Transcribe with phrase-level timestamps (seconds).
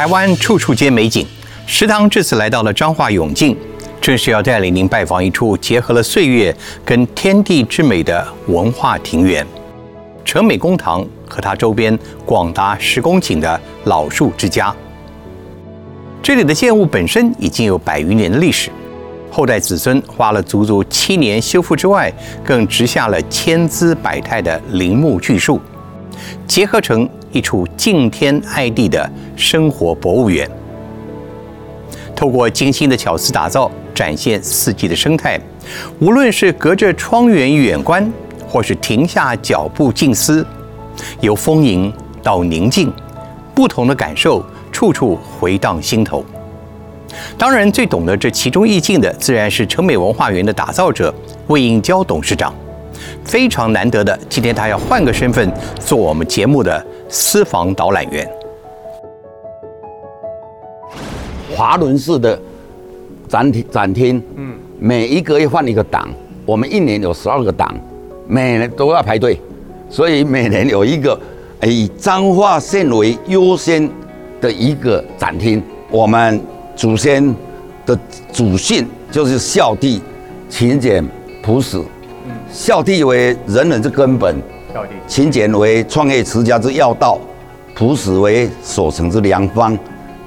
[0.00, 1.26] 台湾处处皆美景，
[1.66, 3.54] 食堂这次来到了彰化永靖，
[4.00, 9.46] 正是要带领您拜访一处结合了岁月跟天地之美的文化庭园——
[10.24, 14.74] 成美公堂和它周边广达十公顷的老树之家。
[16.22, 18.70] 这里的建物本身已经有百余年的历史，
[19.30, 22.10] 后代子孙花了足足七年修复之外，
[22.42, 25.60] 更植下了千姿百态的林木巨树，
[26.46, 27.06] 结合成。
[27.32, 30.48] 一处敬天爱地的生活博物园，
[32.14, 35.40] 透过精心的巧思打造，展现四季的生态。
[36.00, 38.12] 无论是隔着窗远远观，
[38.48, 40.44] 或是停下脚步静思，
[41.20, 42.92] 由丰盈到宁静，
[43.54, 46.24] 不同的感受处处回荡心头。
[47.38, 51.14] 当然，最懂得这其中意境的，自然是成美文化园的打造者
[51.46, 52.52] 魏应娇董事长。
[53.24, 58.28] 非常难得的，今天他要换个身份做我们节目的私房导览员。
[61.54, 62.40] 华伦式的
[63.28, 66.08] 展厅，展厅，嗯，每一个月换一个档，
[66.46, 67.74] 我们一年有十二个档，
[68.28, 69.40] 每年都要排队，
[69.90, 71.18] 所以每年有一个
[71.64, 73.90] 以彰化县为优先
[74.40, 75.60] 的一个展厅。
[75.90, 76.40] 我们
[76.76, 77.34] 祖先
[77.84, 77.98] 的
[78.32, 80.00] 祖训就是孝悌、
[80.48, 81.04] 勤俭、
[81.42, 81.82] 朴实。
[82.52, 84.36] 孝悌为人人之根本，
[85.06, 87.18] 勤俭为创业持家之要道，
[87.74, 89.78] 朴实为守成之良方。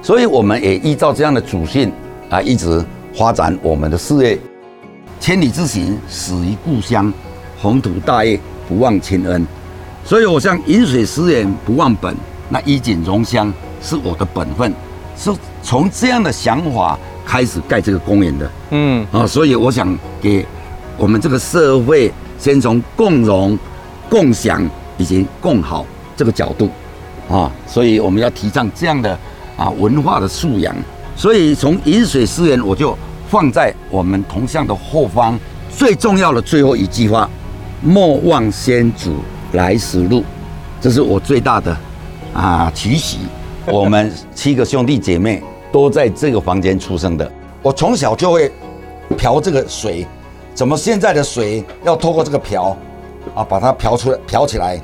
[0.02, 1.90] 所以我们也依照这样的祖训
[2.28, 2.84] 啊，一直
[3.14, 4.38] 发展我们的事业。
[5.18, 7.10] 千里之行，始于故乡；
[7.60, 9.46] 宏图大业，不忘亲恩。
[10.04, 12.14] 所以我想饮水思源，不忘本。
[12.48, 14.72] 那衣锦荣乡是我的本分，
[15.16, 15.30] 是
[15.62, 18.50] 从这样的想法开始盖这个公园的。
[18.70, 20.44] 嗯啊，所以我想给。
[20.96, 23.58] 我们这个社会先从共荣、
[24.08, 25.84] 共享以及共好
[26.16, 26.68] 这个角度
[27.28, 29.18] 啊，所以我们要提倡这样的
[29.56, 30.74] 啊文化的素养。
[31.16, 32.96] 所以从饮水思源，我就
[33.28, 35.38] 放在我们铜像的后方
[35.70, 37.28] 最重要的最后一句话：
[37.80, 39.16] 莫忘先祖
[39.52, 40.24] 来时路。
[40.80, 41.76] 这是我最大的
[42.34, 43.18] 啊奇喜。
[43.66, 45.42] 我们七个兄弟姐妹
[45.72, 48.52] 都在这个房间出生的，我从小就会
[49.16, 50.06] 漂这个水。
[50.54, 52.76] 怎么现在的水要透过这个瓢
[53.34, 54.80] 啊，把它漂出来、漂起来？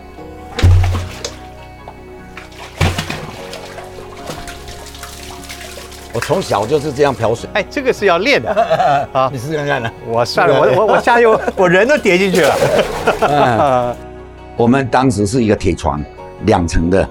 [6.12, 7.48] 我从小就是这样漂水。
[7.54, 8.50] 哎，这个是要练的
[9.12, 9.30] 啊！
[9.32, 9.90] 你试看看呢？
[10.08, 13.96] 我算了，我我我下去， 我人都跌进去了。
[14.56, 16.02] 我们当时是一个铁床，
[16.46, 17.08] 两层的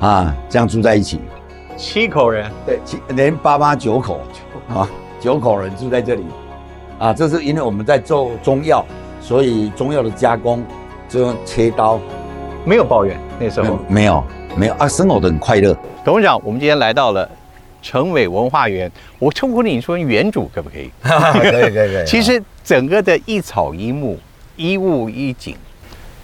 [0.00, 1.20] 啊，这样住在一起，
[1.76, 4.20] 七口人，对，七连八八九口
[4.74, 4.88] 啊，
[5.20, 6.26] 九口人住在这里。
[6.98, 8.84] 啊，这是因为我们在做中药，
[9.22, 10.64] 所以中药的加工
[11.08, 11.98] 就用切刀，
[12.64, 14.22] 没有抱怨那时候没有
[14.56, 15.74] 没有啊，生活的很快乐。
[16.04, 17.28] 董事长，我们今天来到了
[17.80, 18.90] 城美文化园，
[19.20, 20.90] 我称呼你说园主可不可以？
[21.02, 22.06] 可以可以 可以。
[22.06, 24.18] 其实整个的一草一木、
[24.56, 25.54] 一物一景，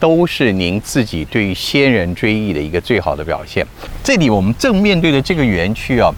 [0.01, 3.65] 都是您自己对于先人追忆的一个最好的表现。
[4.03, 6.13] 这里我们正面对的这个园区啊，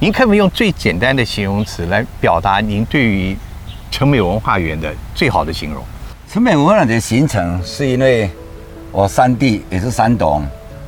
[0.00, 3.36] 您可不可以用最简单的形容词来表达您对于？
[3.88, 5.82] 成美文化园的最好的形容，
[6.28, 8.28] 成美文化园的形成是因为
[8.90, 10.44] 我三弟也是三董，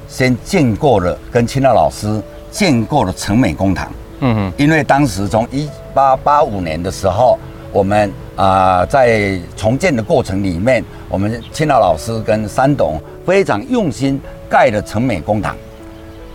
[0.08, 3.88] 先见过了跟青道老师见过了成美公堂。
[4.20, 7.38] 嗯哼，因为当时从一八八五年的时候，
[7.72, 15.56] 我们啊在重建的过程里面，我们青道老师跟三董非常用心盖了成美公堂，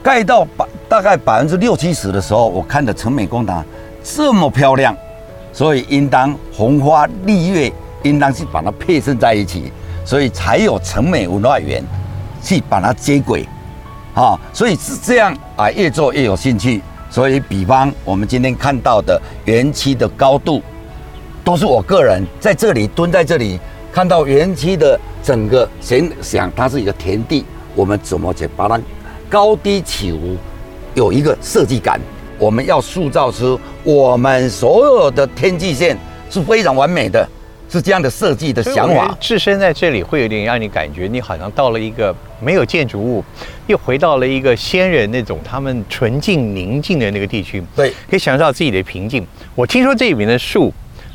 [0.02, 3.64] 盖到百大概百分之六七十的时候，我看着成美公堂
[4.02, 4.96] 这么漂亮。
[5.52, 7.72] 所以应当红花绿叶，
[8.04, 9.72] 应当是把它配衬在一起，
[10.06, 11.84] 所以才有成美文化园
[12.42, 13.48] 去把它接轨，
[14.14, 16.82] 啊，所以是这样啊，越做越有兴趣。
[17.10, 20.64] 所以，比方我们今天看到的园区的高度，
[21.44, 23.60] 都是我个人在这里蹲在这里，
[23.92, 28.82] 看到园区的整个想想它是一个田地，我们怎么去把它
[29.30, 30.36] 高低起伏
[30.96, 32.02] 有一个设计感。
[32.40, 35.96] 我们要塑造出我们所有的天际线
[36.32, 37.30] 是非常完美的，
[37.74, 39.18] 是这样的设计的想法。
[39.20, 43.24] 置身在这里会有点让你感觉，你好像到了一个没有建筑物，
[43.68, 47.62] 又回到了一个先人那种他们纯净宁静的那个地区。
[47.76, 49.26] 对，可以享受到自己的平静。
[49.56, 50.72] 我听说这里面的树，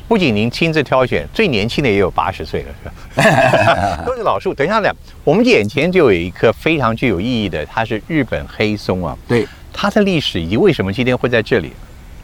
[0.08, 4.02] 不仅您亲自挑选，最年轻的也有八十岁了，是吧？
[4.04, 4.52] 都是老树。
[4.52, 4.90] 等一下呢，
[5.22, 9.16] 我们眼前就有一棵非常具有意义的，它是日本黑松啊。
[9.28, 9.46] 对。
[9.80, 11.70] 它的历史以及为什么今天会在这里，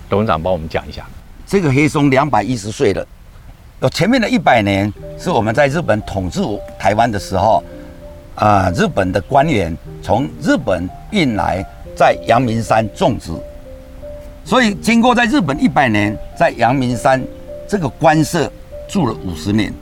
[0.09, 1.07] 董事长帮我们讲一下。
[1.47, 3.07] 这个黑松两百一十岁了，
[3.81, 6.41] 有前面的一百年是我们在日本统治
[6.79, 7.63] 台湾的时候，
[8.37, 11.65] 啊，日本的官员从日本运来，
[11.97, 13.33] 在阳明山种植
[14.45, 17.23] 所以经过在日本一百年，在阳明山
[17.69, 18.51] 这个官舍
[18.89, 19.73] 住了五十年，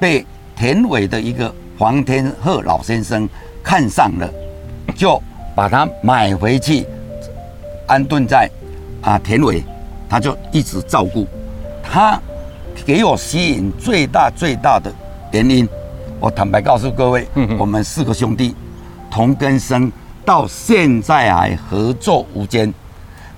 [0.00, 0.24] 被
[0.56, 3.28] 田尾的一个黄天鹤老先生
[3.62, 4.30] 看上了，
[4.94, 5.20] 就
[5.54, 6.86] 把它买回去，
[7.86, 8.48] 安顿在
[9.02, 9.62] 啊田尾，
[10.08, 11.26] 他就一直照顾。
[11.82, 12.20] 他
[12.84, 14.92] 给我吸引最大最大的
[15.32, 15.68] 原因，
[16.20, 17.26] 我坦白告诉各位，
[17.58, 18.54] 我们四个兄弟
[19.10, 19.90] 同根生，
[20.24, 22.72] 到现在还合作无间。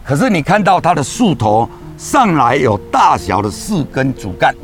[0.05, 1.69] 可是你看到它的树头
[1.99, 4.55] 上来有大小的四根主干，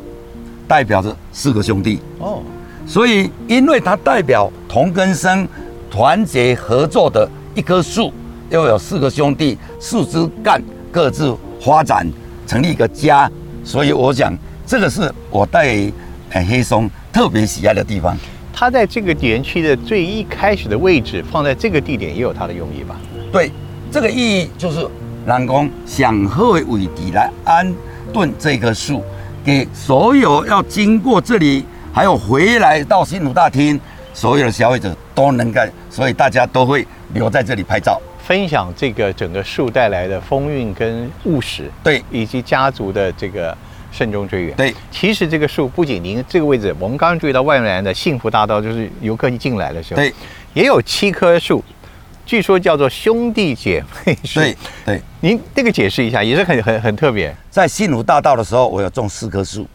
[0.67, 2.41] 代表着四个兄弟哦。
[2.85, 5.47] 所以，因为它代表同根生、
[5.89, 8.11] 团结合作的一棵树，
[8.49, 10.61] 又有四个兄弟，四枝干
[10.91, 12.05] 各自发展，
[12.45, 13.31] 成立一个家。
[13.63, 14.33] 所以，我想
[14.65, 15.93] 这个是我对
[16.29, 18.17] 黑松特别喜爱的地方。
[18.53, 22.95] 它在这个园区的最一开始的位置，放在这个地点，也有它的用意吧？
[23.31, 23.51] 对，
[23.91, 24.87] 这个意义就是。
[25.25, 27.73] 南宫想好的位置来安
[28.11, 29.01] 顿这棵树，
[29.41, 31.63] 给所有要经过这里，
[31.93, 33.79] 还有回来到新竹大厅，
[34.13, 43.57] 所有的消费者都能干，所以大家都会留在这里拍照，分享这个整个树带来的风韵跟务实，对，以及家族的这个
[43.93, 44.55] 慎重追远。
[44.57, 50.13] 对，其实这个树不仅您这个位置，我们刚刚注意到外面的幸福大道，就是游客一进来的时候，对，
[50.53, 51.63] 也有七棵树。
[52.25, 54.39] 据说叫做兄弟姐妹树。
[54.39, 57.35] 对对，您这个解释一下，也是很很很特别。
[57.51, 59.67] 在幸福大道的时候，我有种四棵树，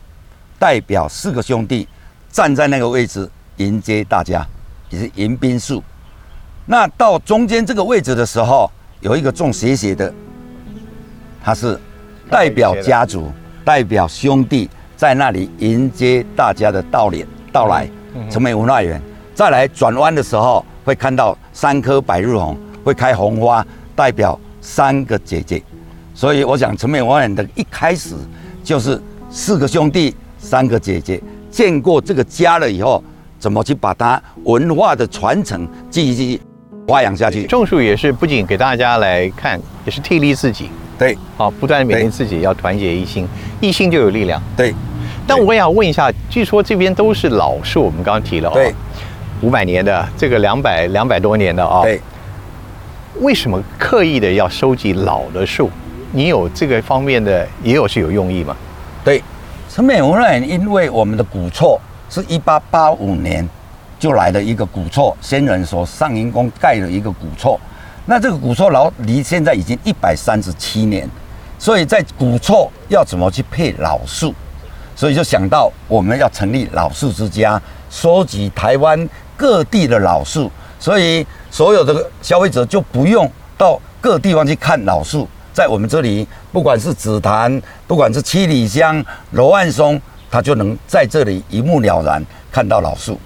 [0.59, 1.87] 代表四个兄弟
[2.31, 4.45] 站在那个位置迎接大家，
[4.89, 5.85] 也是迎宾树。
[6.65, 8.71] 那到中间这个位置的时候，
[9.01, 10.13] 有一个种斜斜的，
[11.45, 11.79] 它是
[12.31, 13.31] 代表家族、
[13.69, 14.67] 代表兄弟
[14.97, 17.87] 在那里迎接大家的到脸到来，
[18.31, 18.99] 成为文化园。
[19.35, 20.65] 再来转弯的时候。
[20.87, 23.63] 会看到三棵百日红会开红花，
[23.95, 25.63] 代表三个姐姐，
[26.15, 28.15] 所以我想陈美文化园的一开始
[28.65, 28.99] 就是
[29.29, 33.05] 四个兄弟，三个姐姐，见过这个家了以后，
[33.39, 36.41] 怎么去把它文化的传承继续
[36.87, 37.47] 发扬下去？
[37.47, 40.71] 种树也是不仅给大家来看，也是替励自己。
[40.99, 43.27] 对，啊，不断勉励自己要团结一心，
[43.61, 44.43] 一心就有力量。
[44.57, 44.75] 对，
[45.27, 48.53] 但我也要问一下，据说这边都是老树，我们刚刚提了哦。
[48.55, 48.75] 对。
[49.41, 52.01] 五百年的这个两百两百多年的啊，对，
[53.21, 55.71] 为什么刻意的要收集老的树？
[56.11, 58.57] 你有这个方面的也有是有用意吗？
[59.05, 59.23] 对，
[59.71, 61.81] 陈美文人，因为我们的古厝
[62.11, 63.49] 是一八八五年
[63.97, 67.61] 就来的一个古厝，先人所上银宫盖的一个古厝，
[68.11, 71.07] 那这个古厝老离现在已经一百三十七年，
[71.59, 74.35] 所以在古厝要怎么去配老树？
[74.97, 77.61] 所以就想到我们要成立老树之家，
[77.91, 79.09] 收集台湾。
[79.37, 80.51] 各地的老树，
[80.81, 89.01] 所以所有的消费者就不用到各地方去看老树，在我们这里，不管是紫檀，不管是七里香、
[89.31, 92.21] 罗汉松，他就能在这里一目了然
[92.51, 93.17] 看到老树。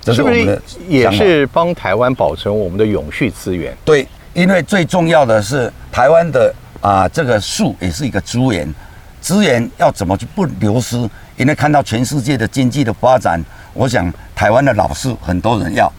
[0.00, 3.76] 这是我们的，也是帮台湾保存我们的永续资源。
[3.84, 4.06] 对，
[4.36, 8.70] 因为最重要的是台湾的啊，这个树也是一个资源，
[9.18, 10.94] 资源要怎么去不流失？
[11.38, 13.42] 因为看到全世界的经济的发展。
[13.72, 15.90] 我想台湾的老树很多人要，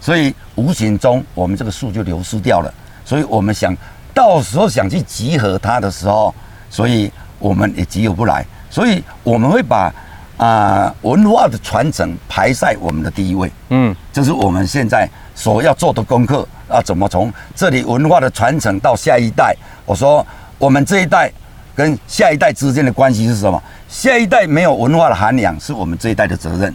[0.00, 2.74] 所以无形中我们这个树就流失掉了。
[3.04, 3.72] 所以我们想
[4.12, 6.34] 到时候想去集合它的时候，
[6.68, 7.08] 所以
[7.38, 8.44] 我们也集合不来。
[8.70, 9.92] 所以我们会把
[10.36, 13.48] 啊文化的传承排在我们的第一位。
[13.68, 19.54] 嗯，这是我们现在所要做的功课啊，怎么从这里文化的传承到下一代？
[19.84, 20.26] 我说
[20.58, 21.30] 我们这一代
[21.74, 23.62] 跟下一代之间的关系是什么？
[23.88, 26.74] 下一代没有文化的涵养，是我们这一代的责任。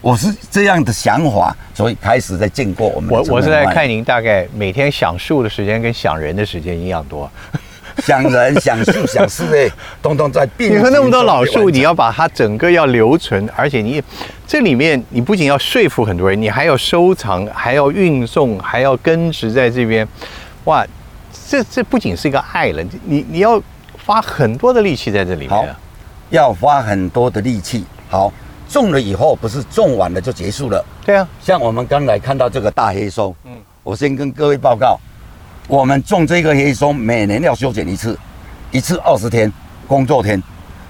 [0.00, 3.10] 我是这样的想法，所以开始在见过我们。
[3.10, 7.28] 我我是在看您大概每天想树的时间跟想人的时间一样多，
[8.04, 10.72] 想人、想树、想事哎，东东在变。
[10.72, 14.02] 你说那么多老树，你要把它整个要留存，而且你
[14.46, 20.06] 这里面你不仅要说服很多人，你还要收藏，还要运送，还要根植在这边。
[20.64, 20.86] 哇，
[21.48, 23.60] 这这不仅是一个爱了，你你要
[24.06, 25.74] 花很多的力气在这里面，
[26.30, 27.84] 要花很多的力气。
[28.08, 28.32] 好。
[28.70, 30.84] 种了以后不是种完了就结束了。
[31.02, 33.52] 对啊，像我们刚才看到这个大黑松，嗯，
[33.82, 35.00] 我先跟各位报告，
[35.68, 38.18] 我们种这个黑松每年要修剪一次，
[38.70, 39.52] 一次二十天
[39.86, 40.42] 工作天，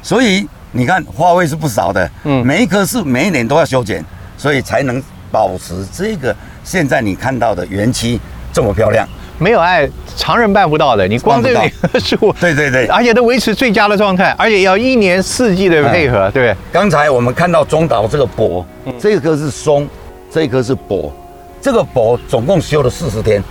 [0.02, 2.08] 所以你看花费是不少的。
[2.22, 4.04] 嗯，每一棵树每一年都要修剪，
[4.36, 8.20] 所以才能保持这个现在你看到的园区
[8.52, 9.06] 这么漂亮。
[9.40, 11.08] 没有爱，常人办不到的。
[11.08, 16.56] 你光这棵树， 对对对，而且都维持最佳的状态，而且要一年四季的配合，对不对？
[16.72, 18.64] 刚才我们看到中岛这个柏，
[18.96, 19.88] 这棵是松，
[20.30, 21.12] 这棵是柏，
[21.60, 23.42] 这个柏总共修了四十天，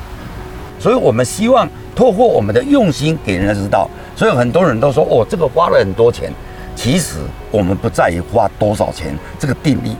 [0.79, 3.89] 所以我们希望透过我们的用心给人家知道。
[4.15, 6.31] 所以很多人都说哦，这个花了很多钱。
[6.75, 7.17] 其实
[7.50, 9.96] 我们不在于花多少钱这个定义，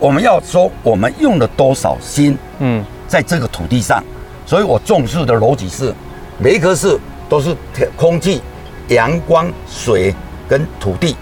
[0.00, 4.02] 我们要说我们用了多少心，嗯，在这个土地上。
[4.46, 5.92] 所以我重视的逻辑是，
[6.38, 6.98] 每一棵树
[7.28, 7.54] 都是
[7.96, 8.40] 空气、
[8.88, 10.14] 阳光、水
[10.48, 11.14] 跟土地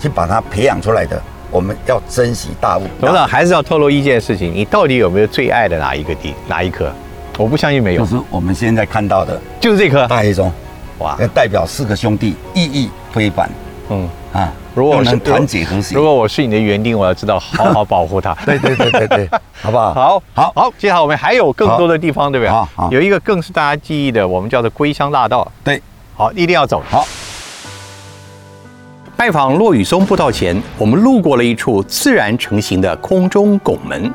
[0.00, 1.20] 去把它培养出来的。
[1.50, 2.82] 我们要珍惜大物。
[2.98, 6.90] 董事长还是要透露一件事情，你到底有没有最爱的哪一个地哪一棵？
[7.36, 8.00] 我不相信没有。
[8.00, 10.52] 就是我们现在看到的，就是这颗大黑松，
[10.98, 13.50] 哇，代表四个兄弟，意义非凡。
[13.90, 18.34] 嗯啊，如果能团结和谐，如果我是你的园丁，我要知道好好保护它。
[18.46, 19.28] 对对对对对，
[19.60, 19.92] 好不好？
[19.92, 20.72] 好，好，好。
[20.78, 22.50] 接下来我们还有更多的地方，对不对？
[22.50, 25.46] 好，有一个更是大家记忆的，我们叫做归乡大道。
[25.62, 25.80] 对，
[26.16, 26.82] 好，一定要走。
[26.88, 27.06] 好。
[29.16, 34.12] 拜访落羽松步道前，我们路过了一处自然成型的空中拱门，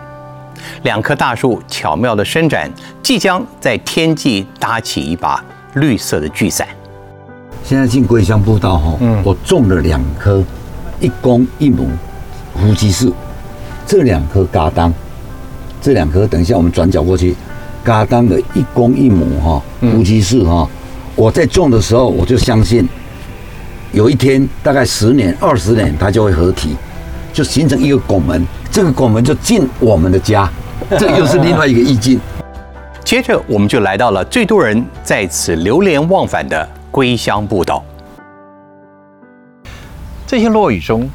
[0.84, 6.68] 两棵大树巧妙的伸展，即将在天际搭起一把绿色的巨伞。
[7.64, 10.44] 现在进桂香步道哈，嗯，我种了两棵
[11.00, 11.88] 一公一母
[12.56, 13.14] 夫妻树，
[13.86, 14.94] 这两棵嘎当，
[15.82, 17.36] 这两棵等一下我们转角过去，
[17.84, 20.68] 嘎当的一公一母哈夫妻树哈，
[21.16, 22.88] 我在种的时候我就相信。
[23.92, 26.76] 有一天，大概十年、二十年，它就会合体，
[27.34, 28.46] 就形成一个拱门。
[28.72, 30.50] 这个拱门就进我们的家，
[30.98, 32.20] 这又是另外一个意境。
[33.04, 37.84] 接着，我们就来到了最多人在此流连忘返的归乡步道。
[40.28, 41.10] 这些落雨松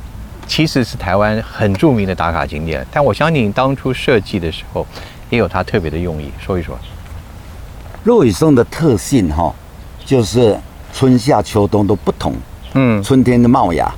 [0.46, 4.84] 其实是台湾很著名的打卡景点，但我相信当初设计的时候
[5.30, 6.32] 也有它特别的用意。
[6.40, 6.76] 说一说，
[8.02, 9.54] 落雨松的特性哈，
[10.04, 10.58] 就是
[10.92, 12.34] 春夏秋冬都不同。
[12.72, 13.88] 嗯，春天的茂芽，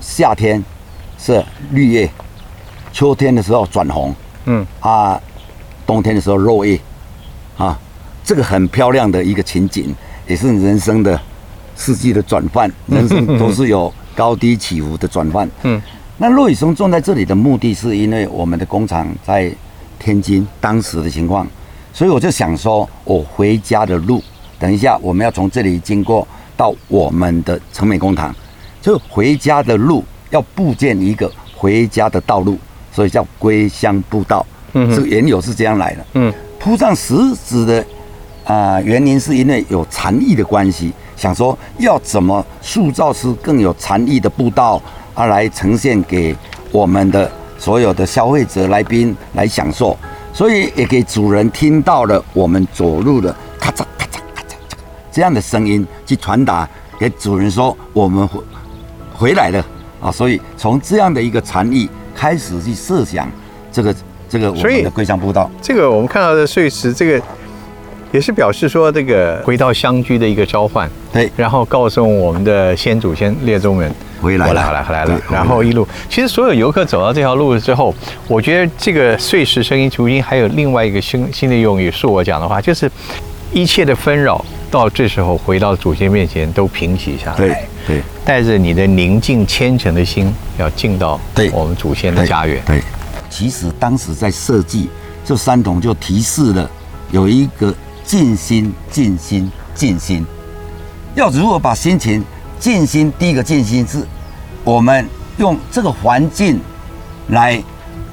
[0.00, 0.62] 夏天
[1.18, 2.10] 是绿叶，
[2.92, 4.14] 秋天的时候转红，
[4.46, 5.20] 嗯啊，
[5.86, 6.80] 冬天的时候落叶，
[7.56, 7.78] 啊，
[8.24, 9.94] 这个很漂亮的一个情景，
[10.26, 11.20] 也是人生的
[11.76, 15.48] 四季的转换，人生都是有高低起伏的转换。
[15.62, 15.80] 嗯，
[16.18, 19.52] 那落羽松种在这里的目的是因为我们的工厂在
[19.98, 21.46] 天津当时的情况，
[21.92, 24.22] 所以我就想说，我回家的路，
[24.58, 26.26] 等一下我们要从这里经过。
[26.56, 28.34] 到我们的成美工厂，
[28.80, 32.58] 就回家的路要布建一个回家的道路，
[32.92, 34.44] 所以叫归乡步道。
[34.72, 36.06] 嗯，这个缘由是这样来的。
[36.14, 37.84] 嗯，铺上石子的
[38.44, 44.80] 啊原因是因为有禅意的关系，想说要怎么塑造出更有禅意的步道，
[45.14, 46.34] 啊来呈现给
[46.70, 49.96] 我们的所有的消费者来宾来享受，
[50.32, 53.84] 所以也给主人听到了我们走路的咔嚓。
[55.12, 58.28] 这样的声音去传达给主人说我们
[59.20, 59.64] 回回来了
[60.00, 61.86] 啊，所以从这样的一个禅意
[62.16, 63.30] 开始去设想
[63.70, 63.94] 这个
[64.26, 65.50] 这个我们的归乡步道。
[65.60, 67.22] 这个我们看到的碎石，这个
[68.12, 70.90] 也是表示说这个回到乡居的一个召唤。
[71.12, 75.20] 对，然后告诉我们的先祖先列宗们回来了，回来回来了。
[75.30, 77.94] 然后一路，其实所有游客走到这条路之后，
[78.26, 82.90] 我觉得这个碎石声音足音还有另外一个新新的用语，是我讲的话，就是
[83.52, 84.42] 一切的纷扰。
[84.70, 91.20] 到这时候回到祖先面前都平息下来，对对，带着你的宁静虔诚的心，要进到
[91.52, 92.62] 我们祖先的家园。
[92.64, 92.80] 对，
[93.28, 94.88] 其实当时在设计
[95.24, 96.70] 这三桶就提示了
[97.10, 97.74] 有一个
[98.04, 100.24] 静心、静心、静心。
[101.16, 102.24] 要如何把心情
[102.60, 103.12] 静心？
[103.18, 104.06] 第一个静心是，
[104.62, 105.04] 我们
[105.38, 106.60] 用这个环境
[107.30, 107.60] 来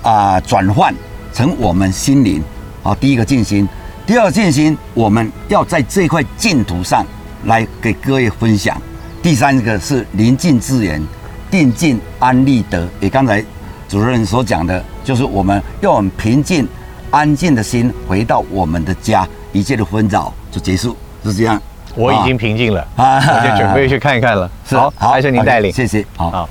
[0.02, 0.92] 啊转换
[1.32, 2.42] 成我们心灵
[2.82, 2.96] 啊。
[3.00, 3.70] 第一个静心。
[4.08, 7.06] 第二信心，我们要在这块净土上
[7.44, 8.82] 来给各位分享。
[9.22, 11.06] 第三个是临近自然，
[11.52, 12.88] 定静安立德。
[13.02, 13.44] 也刚才
[13.90, 16.66] 主任所讲的，就是我们要很平静、
[17.12, 20.96] 安静的心回到我们的家，一切的纷扰就结束，
[21.26, 21.62] 是这样。
[21.94, 24.50] 我已经平静了，我就准备去看一看了。
[24.70, 26.06] 好，还是您带领，谢谢。
[26.16, 26.48] 好。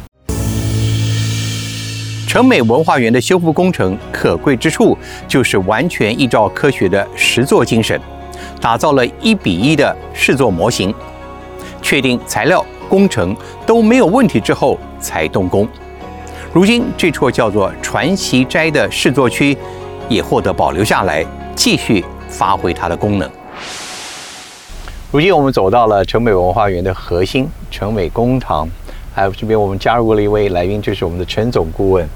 [2.36, 4.94] 成美文化园的修复工程可贵之处，
[5.26, 7.98] 就是完全依照科学的实作精神，
[8.60, 10.94] 打造了一比一的试作模型，
[11.80, 15.66] 确定材料、工程都没有问题之后才动工。
[16.52, 19.56] 如今这处叫做传习斋的试作区，
[20.06, 21.24] 也获得保留下来，
[21.54, 23.30] 继续发挥它的功能。
[25.10, 28.68] 如今我们走到了成美文化园的核心——成美工厂。
[29.16, 32.06] 还有这边，我们加入了一位来宾，就是我们的陈总顾问。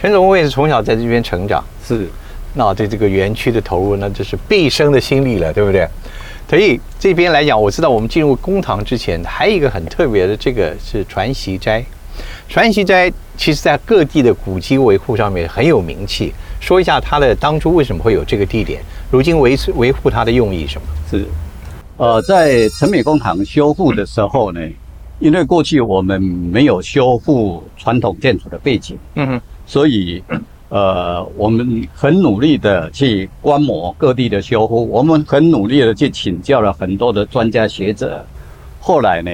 [0.00, 2.08] 陈总顾问是从小在这边成长，是
[2.52, 5.86] 那对这个园区的投入，那就是毕生的心力了，对不对？
[6.50, 11.84] 所以这边来讲，我知道我们进入公堂之前，还有一个很特别的，这个是传习斋。
[12.48, 16.34] 传习斋其实在各地的古迹维护上面很有名气。
[16.58, 20.88] 说一下它的当初为什么会有这个地点，如今维维护它的用意什么？
[21.08, 21.24] 是
[21.98, 24.60] 呃，在陈美公堂修复的时候呢，
[25.18, 30.22] 因为过去我们没有修复传统建筑的背景，嗯哼，所以
[30.68, 38.24] 呃，我们很努力的去观摩各地的修复，我们很努力的去请教了很多的专家学者。
[38.78, 39.30] 后来呢，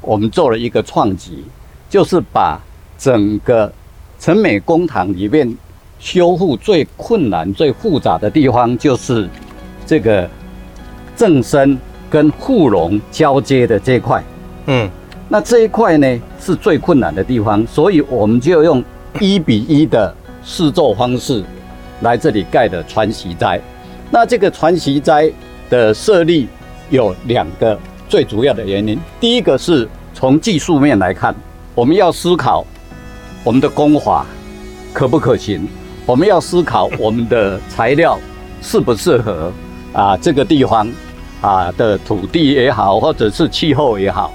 [0.00, 1.44] 我们做了一个创举，
[1.88, 2.58] 就是把
[2.98, 3.72] 整个
[4.18, 5.56] 陈美公堂里面
[6.00, 9.28] 修复最困难、最复杂的地方，就是
[9.86, 10.28] 这个
[11.14, 11.78] 正身
[12.10, 14.24] 跟护龙交接的这块。
[14.66, 14.90] 嗯，
[15.30, 18.82] 那这一块呢是最困难的地方，所以我们就用
[19.20, 21.44] 一比一的试做方式
[22.00, 23.60] 来这里盖的传习斋。
[24.10, 25.30] 那这个传习斋
[25.68, 26.48] 的设立
[26.88, 31.34] 有两个最主要的原因，第一个是从技术面来看，
[31.74, 32.64] 我们要思考
[33.44, 34.24] 我们的工法
[34.94, 35.68] 可不可行，
[36.06, 38.18] 我们要思考我们的材料
[38.62, 39.52] 适不适合
[39.92, 40.90] 啊这个地方
[41.42, 44.32] 啊的土地也好，或者是气候也好。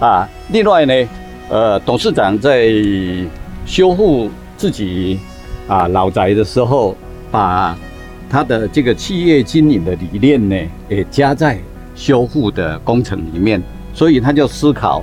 [0.00, 1.08] 啊，另外呢，
[1.48, 2.68] 呃，董事长在
[3.64, 5.18] 修复自己
[5.68, 6.96] 啊老宅的时候，
[7.30, 7.76] 把
[8.28, 10.56] 他的这个企业经营的理念呢，
[10.88, 11.58] 也加在
[11.94, 13.62] 修复的工程里面，
[13.94, 15.02] 所以他就思考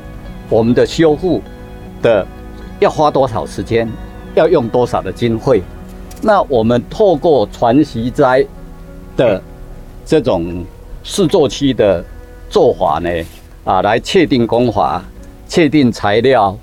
[0.50, 1.42] 我们的修复
[2.02, 2.28] 的
[2.80, 3.90] 要花多少时间，
[4.36, 5.64] 要用多少的经费。
[6.22, 8.46] 那我们透过传习斋
[9.16, 9.42] 的
[10.06, 10.64] 这种
[11.02, 12.04] 试作期的
[12.50, 13.10] 做法呢？
[13.64, 15.04] 啊，来确定工法、
[15.48, 16.58] 确定材料、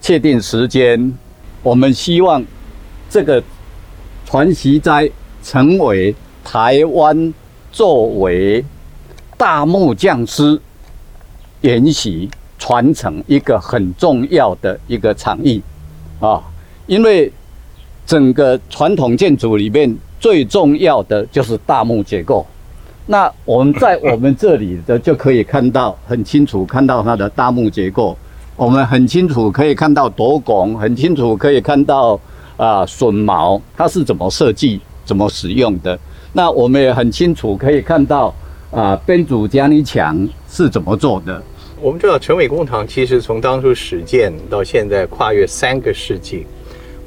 [0.00, 1.12] 确定时间。
[1.62, 2.44] 我们希望
[3.10, 3.42] 这个
[4.24, 5.10] 传习斋
[5.42, 7.32] 成为台湾
[7.72, 8.64] 作为
[9.36, 10.60] 大木匠师
[11.62, 15.60] 研习传承一个很重要的一个场域
[16.20, 16.40] 啊，
[16.86, 17.32] 因为
[18.06, 22.46] 整个传统建筑里面最重要的就是大木结构。
[23.06, 28.16] 那我们在我们这里的就可以看到很清楚，看到它的大木结构，
[28.56, 32.18] 我们很清楚可以看到斗拱，很清楚可以看到
[32.56, 35.98] 啊榫卯它是怎么设计、怎么使用的。
[36.32, 38.34] 那我们也很清楚可以看到
[38.70, 41.42] 啊编组加泥墙是怎么做的。
[41.82, 46.46] 我们知道陈伟工厂其实从当初始建到现在跨越三个世纪。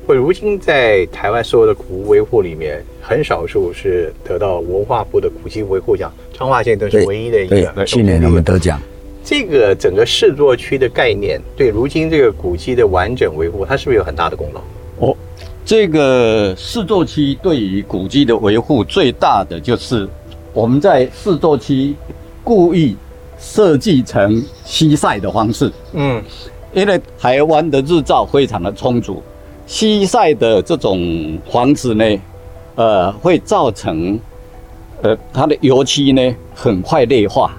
[0.07, 7.85] 会如今在台湾所有的古物维护里面，很少数是得到文化部的古迹维护奖，彰化县都是唯一的一个。
[7.85, 8.79] 去年我们得奖。
[9.21, 14.61] 这个整个市作区的概念，对如今这个古迹的完整维护，它是不是有很大的功劳？
[15.05, 15.17] 哦，
[15.65, 20.07] 这个市作区对于古迹的维护最大的就是
[20.53, 21.93] 我们在市作区
[22.45, 22.95] 故意
[23.37, 25.69] 设计成西晒的方式。
[25.91, 26.23] 嗯，
[26.71, 29.21] 因为台湾的日照非常的充足。
[29.67, 32.05] 西晒的这种房子呢，
[32.75, 34.17] 呃，会造成，
[35.01, 37.51] 呃，它的油漆呢很快裂化，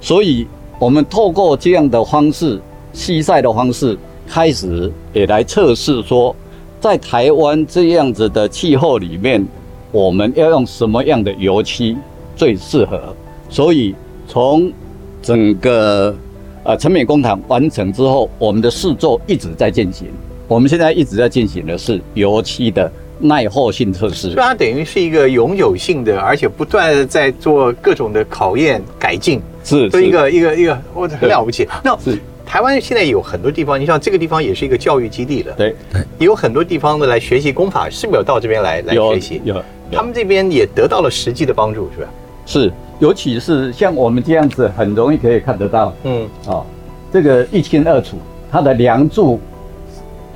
[0.00, 0.46] 所以
[0.78, 2.60] 我们透过这样的方式，
[2.92, 6.34] 西晒的方式，开始也来测试说，
[6.80, 9.44] 在台湾这样子的气候里面，
[9.90, 11.96] 我们要用什么样的油漆
[12.36, 13.12] 最适合？
[13.48, 13.92] 所以
[14.28, 14.72] 从
[15.20, 16.14] 整个
[16.62, 20.06] 呃成美工厂完成之后，我们的试作一直在进行。
[20.48, 30.04] 我们现在一直在进行的是油漆的耐候性测试，它等于是一个永久性的，而且不断的在做各种的考验改进，是，是。
[30.04, 31.66] 一个一个一个，我很了不起。
[31.82, 32.16] 那是。
[32.44, 35.74] 台湾现在有很多地方，你像这个地方也是一个教育基地了，对。
[35.92, 39.42] 对，有很多地方的来学习功法，是没有到这边来来学习？
[39.44, 42.08] 有，他们这边也得到了实际的帮助，是吧？
[42.46, 46.64] 是，尤其是像我们这样子，很容易可以看得到，嗯，哦，
[47.12, 48.16] 这个一清二楚，
[48.48, 49.40] 它的梁柱。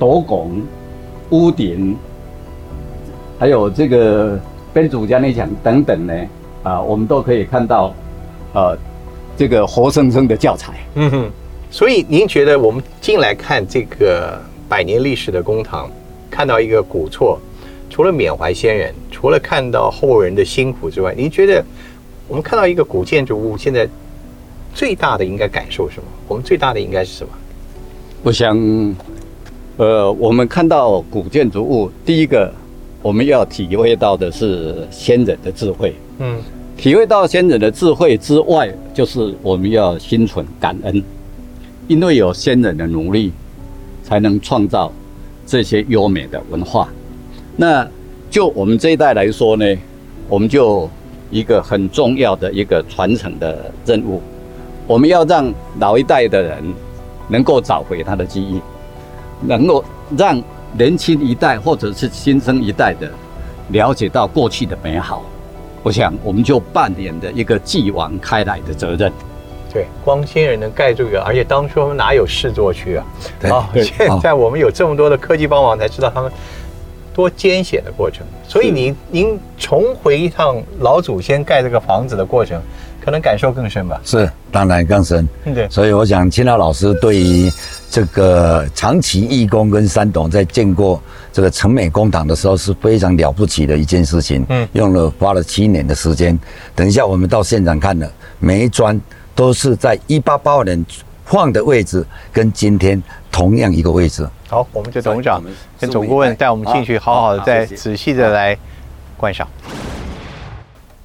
[0.01, 0.63] 斗拱、
[1.29, 1.95] 屋顶，
[3.37, 4.39] 还有这个
[4.73, 6.13] 编组加内墙等等呢，
[6.63, 7.93] 啊，我们都可以看到，
[8.55, 8.75] 呃，
[9.37, 10.73] 这个活生生的教材。
[10.95, 11.31] 嗯哼。
[11.69, 15.87] 所以您觉得我们进来看这个百年历史的公堂，
[16.31, 17.37] 看到一个古厝，
[17.87, 21.63] 除了缅怀先人，除了看到后人的辛苦之外，您觉得
[22.27, 23.87] 我们看到一个古建筑物，现在
[24.73, 26.05] 最大的应该感受什么？
[26.27, 27.31] 我们最大的应该是什么？
[28.23, 28.57] 我想。
[29.77, 32.51] 呃，我们看到古建筑物，第一个
[33.01, 35.95] 我们要体会到的是先人的智慧。
[36.19, 36.39] 嗯，
[36.77, 41.01] 体会到先人的智慧之外，就是我们要心存感恩，
[41.87, 43.31] 因为有先人的努力，
[44.03, 44.91] 才能创造
[45.47, 46.89] 这些优美的文化。
[47.55, 47.87] 那
[48.29, 49.65] 就我们这一代来说呢，
[50.29, 50.87] 我们就
[51.31, 54.21] 一个很重要的一个传承的任务，
[54.85, 56.61] 我们要让老一代的人
[57.29, 58.59] 能够找回他的记忆。
[59.41, 59.83] 能够
[60.17, 60.41] 让
[60.77, 63.09] 年轻一代或者是新生一代的
[63.69, 65.23] 了解到过去的美好，
[65.83, 69.11] 我想我们就扮演的一个继往开来的责任。
[69.73, 72.97] 对，光先人能盖这个，而且当初哪有事做去
[73.43, 76.29] 啊，对现在我们有这么多的科技帮忙，才知道他们
[77.13, 78.25] 多艰险的过程。
[78.47, 82.61] 所以您您重回一趟老祖先盖这个房子的过程，
[83.03, 83.99] 可能感受更深吧？
[84.05, 85.27] 是，当然更深。
[85.45, 87.51] 嗯对所以我想，青岛老师对于
[87.89, 91.01] 这个长期义工跟山董在建过
[91.33, 94.41] 这个成美工厂的时候是非常了不起的一件事情。
[94.49, 96.37] 嗯嗯，用了花了七年的时间。
[96.75, 98.09] 等一下我们到现场看了，
[98.39, 98.99] 每一砖
[99.33, 100.85] 都是在一八八二年
[101.25, 104.27] 放的位置，跟今天同样一个位置。
[104.47, 105.41] 好，我们就董事长
[105.79, 108.55] 跟总顾问带我们进去，好好的再仔细的来
[109.17, 109.47] 观赏。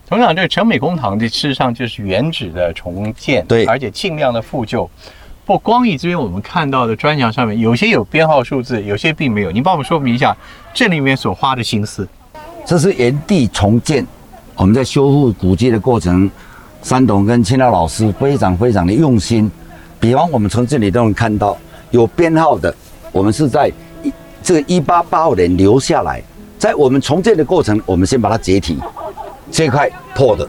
[0.09, 4.88] 董事长，这个成美工厂这事实上就是原址的重建，对而且尽量的复旧。
[5.45, 9.51] 不光以这边我们看到的砖墙上面，有些有编号数字，有些并没有。
[9.51, 10.37] 您帮我们说明一下
[10.73, 12.07] 这里面所花的心思。
[12.64, 14.07] 这是原地重建。
[14.55, 16.31] 我们在修复古迹的过程，
[16.83, 19.51] 山董跟青老老师非常非常的用心。
[19.99, 21.59] 比方我们从这里都能看到
[21.90, 22.73] 有编号的，
[23.11, 23.73] 我们是在
[24.05, 26.23] 一这个一八八五年留下来，
[26.59, 28.79] 在我们重建的过程，我们先把它解体，
[29.51, 30.47] 这块破的，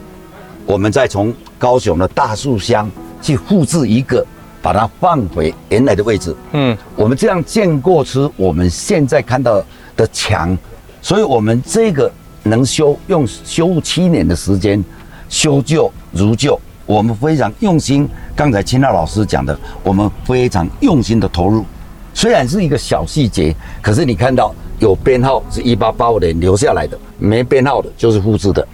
[0.66, 2.90] 我们再从高雄的大树乡
[3.22, 4.24] 去复制一个，
[4.60, 6.34] 把它放回原来的位置。
[6.52, 9.62] 嗯，我们这样建过出我们现在看到
[9.96, 10.56] 的墙，
[11.00, 12.10] 所以我们这个
[12.42, 14.82] 能修用修复七年的时间，
[15.28, 18.08] 修旧如旧，我们非常用心。
[18.36, 21.64] 刚才青娜老师讲的，我们非常用心的投入，
[22.14, 28.66] 虽然是一个小细节，可是你看到有编号是一八八五年留下来的，没编号的就是复制的。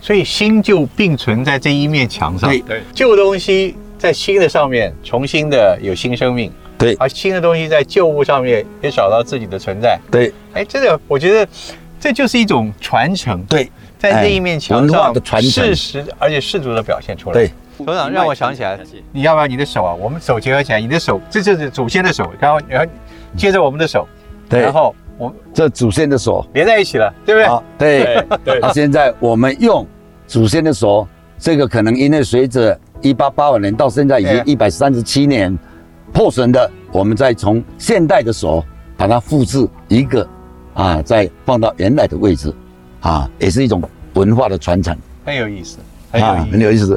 [0.00, 2.48] 所以新旧并存在这一面墙上。
[2.50, 9.98] 对对旧东西在新的上面重新的有新生命，对而新的东西在旧物上面也找到自己的存在。
[10.10, 11.48] 对哎，这个我觉得
[12.00, 17.34] 这就是一种传承，对，在这一面墙上的传承事实而且世俗的表现出来。
[17.34, 18.78] 对，董事长让我想起来
[19.12, 19.92] 你要不要你的手啊？
[19.94, 22.90] 我们手结合起来，你的手这就是祖先的手，然后然后
[23.36, 24.06] 接着我们的手，
[24.48, 26.46] 对然后我们这祖先的手。
[26.54, 27.46] 连在一起了，对不对？
[27.46, 29.86] 好，对对那现在我们用
[30.26, 31.06] 祖先的手，
[31.38, 35.56] 这个可能因为随着一八八五年到现在已经对一百三十七年
[36.12, 38.64] 破损的，我们再从现代的手
[38.96, 40.26] 把它复制一个
[40.74, 42.54] 啊，再放到原来的位置
[43.00, 43.82] 啊，也是一种
[44.14, 45.78] 文化的传承很有意思，
[46.10, 46.52] 很啊，有意思。
[46.52, 46.96] 很有意思。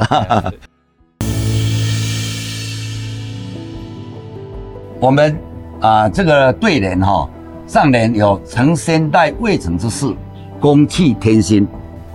[4.99, 5.35] 我们
[5.79, 7.27] 啊，这个对联哈、
[7.71, 10.13] 上联有成先代未成之事，
[10.59, 11.65] 公气天心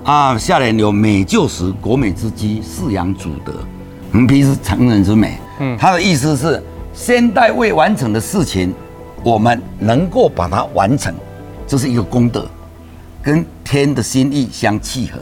[0.04, 3.54] 啊，下联有美旧时，国美之基，四养祖德，
[4.12, 5.38] 横批是成人之美。
[5.58, 8.74] 嗯，他的意思是先代未完成的事情，
[9.24, 11.14] 我们能够把它完成，
[11.66, 12.46] 这是一个功德，
[13.22, 15.18] 跟天的心意相契合。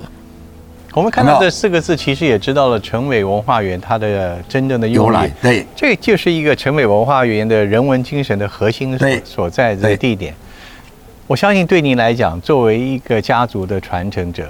[0.94, 5.10] 我们看到这四个字，其实也知道了成美文化园它的真正的由。
[5.10, 10.32] 来对这就是一个成美文化园的人文精神的核心所所在这个地点。
[11.26, 14.48] 我相信对您来讲，作为一个家族的传承者，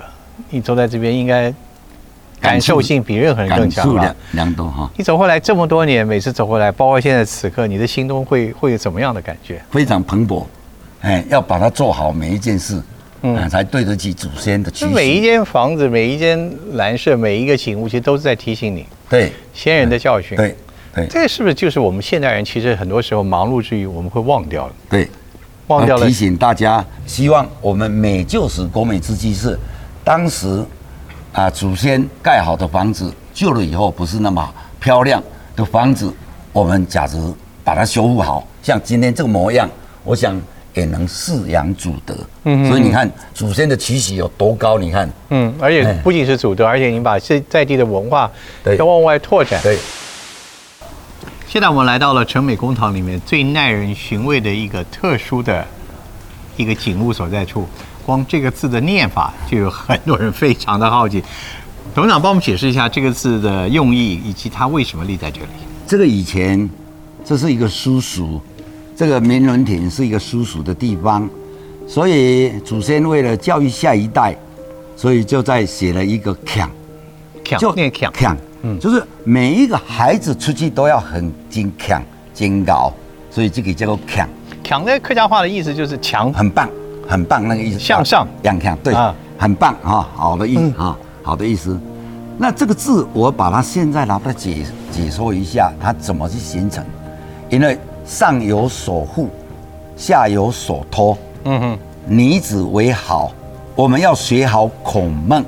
[0.50, 1.52] 你走在这边应该
[2.40, 4.54] 感受性比任何人更感强了触良。
[4.54, 9.62] 多哈，你走过来这么多年，每次走过来，包括现在此刻，你的心中会会有怎么样的感觉？
[9.70, 10.44] 非常蓬勃，
[11.00, 12.82] 哎，要把它做好每一件事，
[13.24, 13.36] 嗯。
[13.36, 14.70] 嗯，才对得起祖先的。
[14.92, 19.32] 每一间房子、每一间蓝舍、每一个景物，其实都是在提醒你对。
[19.52, 20.36] 先人的教训。
[20.36, 20.54] 对
[20.94, 21.06] 对。
[21.06, 25.08] 这是不是就是我们现代人其实很多时候忙碌之余，我们会忘掉了，对，
[25.68, 29.58] 忘掉了提醒大家，希望我们美就是国美之基是
[30.04, 30.62] 当时
[31.32, 35.22] 啊祖先盖好的房子，旧了以后不是那么漂亮
[35.56, 36.12] 的房子，
[36.52, 37.34] 我们假如
[37.64, 39.68] 把它修复好，像今天这个模样，
[40.04, 40.38] 我想
[40.74, 42.14] 也能饲养祖德。
[42.44, 44.78] 嗯所以你看祖先的期许有多高？
[44.78, 48.30] 你看，嗯，而且哎不仅是祖德，而且你把这在地的文化
[48.62, 49.60] 对要往外拓展。
[49.62, 49.78] 对。
[51.46, 55.64] 现在我们来到了城美公堂里面最耐人寻味的一个特殊的
[56.56, 57.68] 一个景物所在处，
[58.04, 61.22] 光这个字的念法就有很多人非常的好奇。
[61.94, 65.46] 董事长帮我们解释一下这个字的用意，以及它为什么立在这里。
[65.86, 66.68] 这个以前
[67.24, 68.40] 这是一个叔叔，
[68.96, 71.28] 这个明伦亭是一个叔叔的地方，
[71.86, 74.36] 所以祖先为了教育下一代，
[74.96, 76.70] 所以就在写了一个强，
[77.44, 82.00] 强念强，强，嗯，就是每一个孩子出去都要很精强
[82.32, 82.92] 精高，
[83.30, 84.28] 所以这个叫做强，
[84.62, 86.68] 强在客家话的意思就是强，很棒，
[87.08, 88.26] 很棒那个意思，向上。
[88.42, 89.14] 样强，对，啊。
[89.36, 91.78] 很棒啊，好的意思啊，好的意思。
[92.38, 96.82] 那这个字，我把它现在拿它解解说一下，它怎么去形成？
[97.50, 99.28] 因为上有所护，
[99.96, 103.32] 下有所托，嗯哼，女子为好，
[103.74, 105.44] 我们要学好孔孟。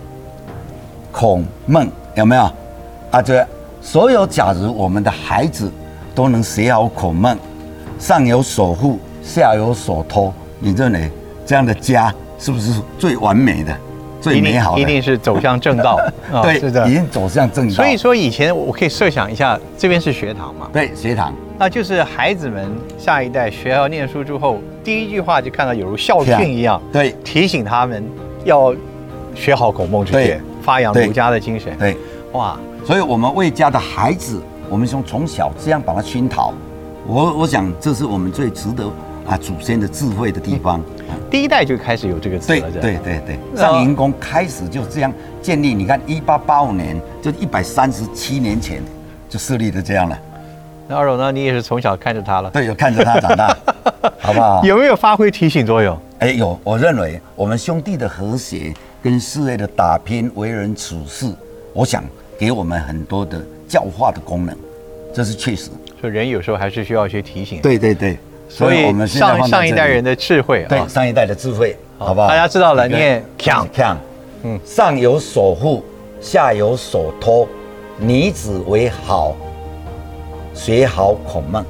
[1.12, 2.42] 孔孟有没有？
[3.10, 3.46] 啊，这
[3.80, 5.70] 所有假如我们的孩子
[6.14, 7.38] 都能学好孔孟，
[7.98, 11.10] 上有所护，下有所托，你认为
[11.44, 13.76] 这样的家是不是最完美的、
[14.30, 14.76] 最一美好的？
[14.76, 15.98] 定一定是走向正道
[16.32, 16.92] 啊对，是的已。
[16.92, 17.74] 经走向正道。
[17.74, 28.04] 所以说以前我可以设想一下，这边是学堂嘛，对学堂那就是孩子们下一代学校念书之后，第一句话就看到有如校训一样，对提醒他们
[28.44, 28.74] 要
[29.34, 31.74] 学好孔孟之学对，发扬儒家的精神。
[31.78, 31.96] 对，
[32.32, 36.52] 哇，所以我们为家的孩子，我们从从小这样把他熏陶，
[37.06, 38.84] 我我想这是我们最值得
[39.26, 40.82] 啊祖先的智慧的地方。
[41.30, 45.12] 第一代就开始有这个词对了，对对对对，上银宫开始就这样
[45.42, 45.74] 建立。
[45.74, 48.80] 你看，一八八五年，就一百三十七年前
[49.28, 50.18] 就设立的这样了。
[50.88, 51.32] 那二荣呢？
[51.32, 53.56] 你也是从小看着他了，对，有看着他长大，
[54.20, 54.62] 好不好？
[54.64, 55.98] 有没有发挥提醒作用？
[56.20, 56.58] 哎，有。
[56.62, 61.26] 我认为我们兄弟的和谐跟事业的打拼、为人处事，
[61.72, 62.04] 我想
[62.38, 64.56] 给我们很多的教化的功能，
[65.12, 65.70] 这是确实。
[66.00, 68.16] 所以人有时候还是需要一些提醒。，对对对，
[68.48, 72.28] 所以我们上上一代人的智慧啊，对上一代的智慧，好不好？
[72.28, 73.98] 大家知道了念强强，
[74.42, 75.84] 嗯嗯，上有所护，
[76.20, 77.46] 下有所托，
[77.98, 79.36] 女子为好，
[80.54, 81.64] 学好孔孟。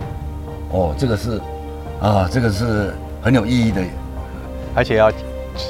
[0.73, 1.41] 哦，这个是
[2.01, 3.81] 啊，这个是很有意义的。
[4.75, 5.11] 而且要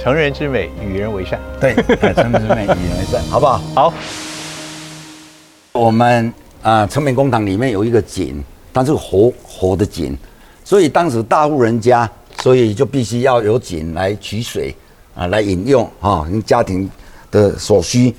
[0.02, 1.38] 成人之美，与人为善。
[1.60, 1.74] 对，
[2.12, 3.60] 成人之美，与人为善，好不好？
[3.74, 3.94] 好，
[5.72, 8.42] 我们啊，成品工厂里面有一个井，
[8.74, 10.18] 它是活活的井，
[10.66, 14.74] 所以当时大户人家，所以就必须要有井来取水
[15.14, 16.90] 啊，来饮用啊，跟家庭
[17.30, 18.12] 的所需。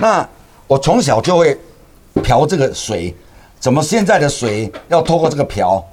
[0.00, 0.26] 那
[0.66, 1.54] 我从小就会
[2.22, 3.14] 瓢这个水，
[3.58, 5.84] 怎么现在的水要通过这个瓢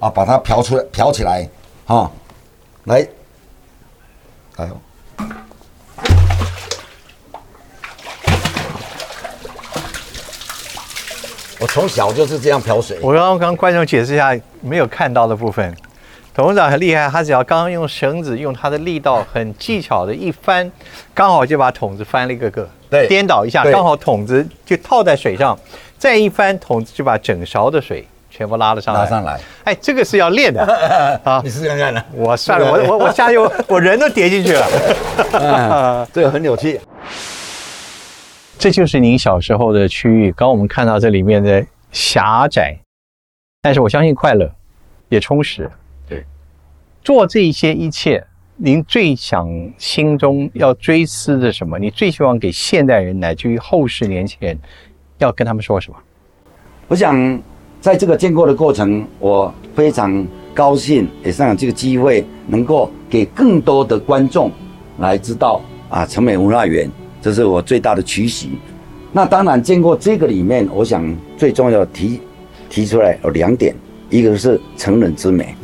[0.00, 1.46] 啊，把它瓢出来，瓢起来
[1.84, 2.10] 啊，
[2.84, 3.06] 来，
[4.56, 4.80] 哎呦。
[11.60, 12.98] 我从小就是这样漂水。
[13.02, 15.76] 我刚刚跟观众解释一下没有看到的部分。
[16.32, 20.70] 董事长很厉害，他只要刚刚用绳子，用他的力道很技巧的一翻，
[21.12, 25.58] 刚好就把桶子翻了一个个，对颠倒一下，刚好桶子就套在水上，
[25.98, 29.02] 再一翻，桶子就把整勺的水全部拉了上来。
[29.02, 30.62] 拉上来，哎，这个是要练的
[31.24, 31.50] 啊你！
[31.50, 32.02] 试试看看呢？
[32.14, 34.66] 我算了，我我我下去，我我人都跌进去了。
[35.32, 36.80] 嗯， 这个很有趣。
[38.60, 40.26] 这就是您小时候的区域。
[40.32, 42.76] 刚刚我们看到这里面的狭窄，
[43.62, 44.54] 但是我相信快乐，
[45.08, 45.70] 也充实。
[46.06, 46.22] 对，
[47.02, 48.22] 做这些一切，
[48.56, 51.78] 您最想心中要追思的什么？
[51.78, 54.58] 你最希望给现代人乃至于后世年轻人，
[55.16, 55.96] 要跟他们说什么？
[56.86, 57.42] 我想
[57.80, 64.52] 在这个建构的过程，我非常高兴，也是有这个机会，能够给更多的观众
[64.98, 66.90] 来知道啊，成美文化园，
[67.20, 68.50] 这是我最大的取喜。
[69.12, 71.04] 那当然，经过这个里面，我想
[71.36, 72.20] 最重要的提
[72.68, 73.74] 提出来有两点，
[74.08, 75.54] 一个是成人之美，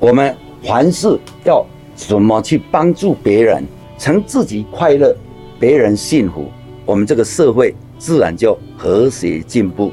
[0.00, 3.64] 我们凡事要怎么去帮助别人，
[3.98, 5.16] 成自己快乐，
[5.60, 6.50] 别人幸福，
[6.84, 9.92] 我们这个社会自然就和谐进步。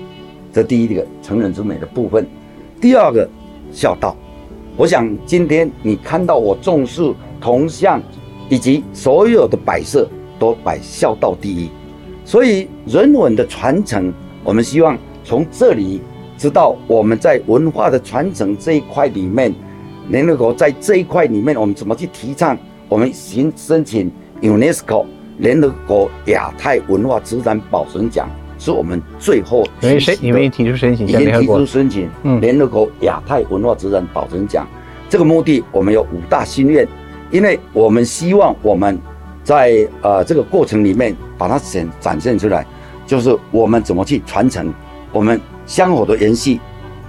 [0.52, 2.28] 这第一个成人之美的部分，
[2.82, 3.30] 第二个
[3.72, 4.16] 孝道。
[4.76, 8.02] 我想今天你看到我重视铜像
[8.50, 11.70] 以及所有的摆设都摆孝道第一，
[12.26, 14.12] 所以人文的传承，
[14.44, 16.02] 我们希望从这里
[16.38, 19.54] 知道我们在文化的传承这一块里面，
[20.08, 22.58] 联合国在这一块里面，我们怎么去提倡？
[22.88, 25.06] 我们申申请 UNESCO
[25.38, 30.16] 联合国亚太文化资产保存奖，是我们最后因为谁？
[30.16, 34.68] 学习的你们提出申请已经提出申请嗯联合国亚太文化资产保存奖。
[35.08, 36.88] 这个目的我们有五大心愿，
[37.30, 39.00] 因为我们希望我们
[39.44, 42.66] 在呃这个过程里面把它显展现出来，
[43.06, 44.72] 就是我们怎么去传承
[45.12, 46.60] 我们香火的延续、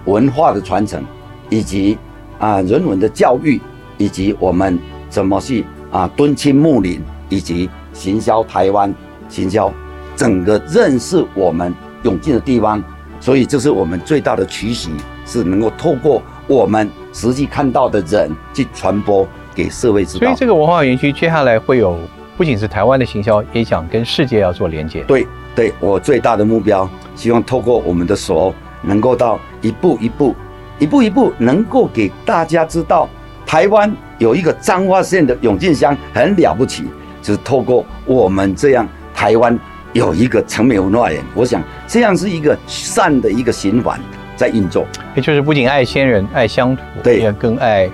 [0.06, 1.04] 文化的传承，
[1.48, 1.98] 以及
[2.38, 3.60] 啊人文的教育，
[3.98, 8.94] 以及我们怎么去啊敦亲睦邻，以及行销台湾、
[9.28, 9.72] 行销
[10.16, 12.82] 整个认识我们永进的地方。
[13.20, 14.90] 所以这是我们最大的取喜，
[15.26, 20.20] 是能够透过我们实际看到的人去传播给社会知道。
[20.20, 21.98] 所以这个文化园区接下来会有
[22.40, 25.02] 不仅是台湾的行销，也想跟世界要做连接。
[25.02, 30.34] 对对，我最大的目标，希望透过我们的手，能够到一步一步、
[30.78, 33.06] 一步一步，能够给大家知道，
[33.44, 36.84] 台湾有一个彰化县的永进乡很了不起，
[37.20, 39.58] 就是透过我们这样台湾
[39.92, 44.00] 有一个成美文化园，我想这样是一个善的一个循环
[44.34, 44.86] 在运作。
[45.14, 47.86] 也就是不仅爱先人、爱乡土，对也更爱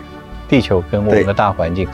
[0.47, 1.89] 地球跟我们的大环境。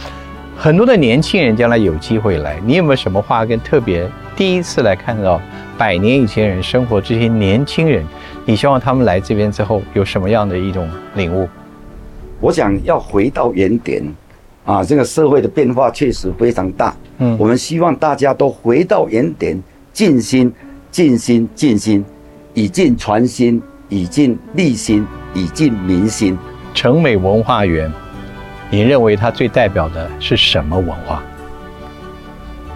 [0.63, 5.43] 很多的年轻人将来有机会来，你有没有什么话跟特别第一次来看到
[5.77, 8.07] 百年以前人生活这些年轻人，
[8.45, 11.49] 你希望他们来这边之后有什么样的一种领悟？
[12.39, 14.05] 我想要回到原点，
[14.65, 16.95] 啊，这个社会的变化确实非常大。
[17.19, 19.61] 嗯，我们希望大家都回到原点，
[19.93, 20.53] 尽心、
[20.93, 22.05] 尽心、尽心，
[22.55, 26.39] 以尽传心，以尽立心，以尽民心。
[26.73, 27.93] 成美文化园。
[28.75, 31.23] 你认为它最代表的是什么文化？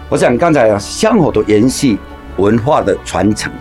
[0.09, 1.97] 我想刚才香火的延续、
[2.37, 3.51] 文化的传承、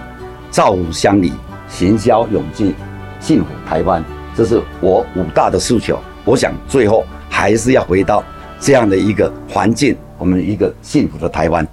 [0.50, 1.32] 造福乡里、
[1.66, 2.74] 行销永进、
[3.20, 5.98] 幸福台湾，这是我五大的诉求。
[6.26, 8.22] 我想最后还是要回到
[8.60, 11.66] 这样的一个环境，我们一个幸福的台湾。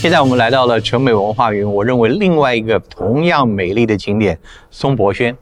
[0.00, 4.38] 现在我们来到了成美文化园，我认为另外一个同样美丽的景点
[4.70, 5.36] 松柏轩。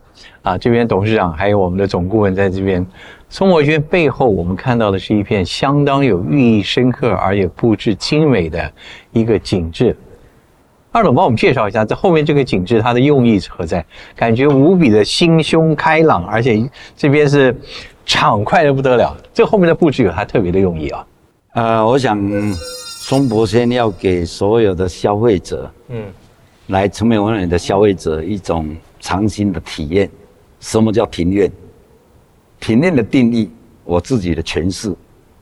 [0.46, 2.86] 啊，这边董事长还有我们的总顾问在这边。
[3.28, 8.72] 松柏轩背后，我们看到的是一片相当有寓意深刻而且布置精美的
[9.10, 9.96] 一个景致。
[10.92, 13.84] 二总帮我们介绍一下，在后面这个景致它的用意何在？
[14.14, 16.64] 感觉无比的心胸开朗，而且
[16.96, 17.52] 这边是
[18.04, 19.16] 畅快的不得了。
[19.34, 21.06] 这后面的布置有它特别的用意啊。
[21.54, 22.16] 呃，我想
[22.52, 26.04] 松柏轩要给所有的消费者，嗯，
[26.68, 30.08] 来成美文化的消费者一种尝新的体验。
[30.60, 31.50] 什么叫庭院？
[32.58, 33.50] 庭院的定义，
[33.84, 34.92] 我自己的诠释，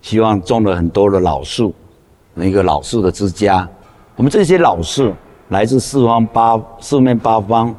[0.03, 1.73] 希望种了很多的老树，
[2.37, 3.67] 一个老树的之家。
[4.17, 5.15] 我们这些老树
[5.49, 7.75] 来自四方八四面八方，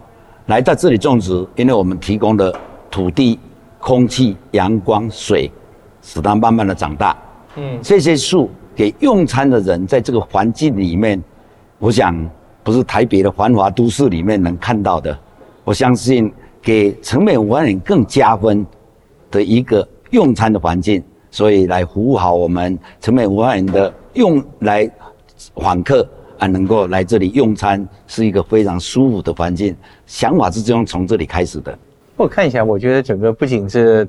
[0.48, 2.58] 来到这里种植，因为我们提供的
[2.90, 3.38] 土地、
[3.78, 5.52] 空气、阳光、水，
[6.02, 7.16] 使它慢慢的长大。
[7.58, 11.22] 嗯，这些树给用餐的人，在这个环境里面，
[11.78, 12.16] 我想
[12.64, 15.16] 不是台北的繁华都市里面能看到的。
[15.66, 16.34] 我相信。
[16.66, 18.66] 给成美文化人更加分
[19.30, 24.90] 的一个用餐的环境，所以来服务好我们成美文化人的用来
[25.54, 29.76] 访客啊，能够来这里用餐是一个非常舒服的环境。
[30.08, 31.78] 想法是这样从这里开始的。
[32.16, 34.08] 我看一下，我觉得整个不仅是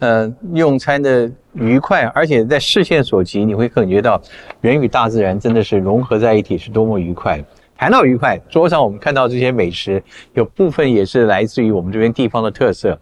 [0.00, 4.20] 呃用餐的愉快，而且在视线所及，你会感觉到
[4.60, 7.40] 人与大自然真的是融合在一起，是多么愉快。
[7.82, 10.00] 谈到愉快，桌上我们看到这些美食，
[10.34, 12.96] 有部分也是来自于我们这边地方的特色。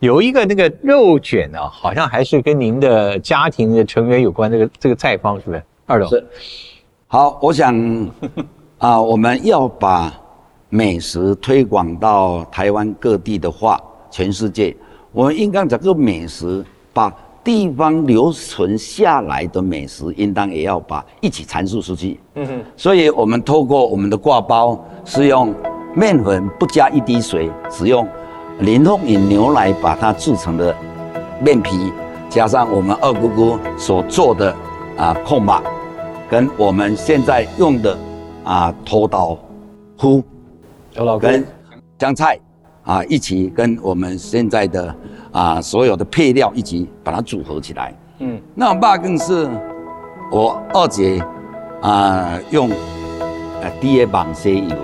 [0.00, 4.50] 有一个那个肉卷啊，好像还是跟您的家庭的成员有关。
[4.50, 5.62] 这个这个菜方是不是？
[5.86, 6.26] 二楼是。
[7.06, 7.72] 好，我想
[8.78, 10.12] 啊，我们要把
[10.68, 14.76] 美食推广到台湾各地的话，全世界，
[15.12, 17.16] 我们应该整个美食把。
[17.48, 22.20] 地方留存下来的美食，应当也要把一起阐述出去。
[22.34, 25.54] 嗯哼，所以我们透过我们的挂包，是用
[25.96, 28.06] 面粉不加一滴水，只用
[28.60, 30.76] 林凤饮牛奶把它制成的
[31.40, 31.90] 面皮，
[32.28, 34.54] 加上我们二姑姑所做的
[34.98, 35.62] 啊控马，
[36.28, 37.96] 跟我们现在用的
[38.44, 39.38] 啊头刀
[39.96, 40.22] 菇，
[41.18, 41.42] 跟
[41.98, 42.38] 香菜
[42.82, 44.94] 啊一起跟我们现在的。
[45.38, 47.94] 啊，所有的配料一起把它组合起来。
[48.18, 49.48] 嗯，那爸更是
[50.32, 51.22] 我二姐
[51.80, 52.68] 啊，用
[53.62, 54.76] 呃低叶绑些油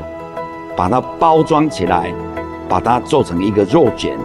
[0.77, 2.15] 把它包装起来，
[2.69, 4.17] 把它做成一个肉卷，